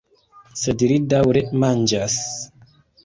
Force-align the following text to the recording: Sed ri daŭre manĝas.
Sed 0.61 0.85
ri 0.91 0.97
daŭre 1.13 1.43
manĝas. 1.65 2.17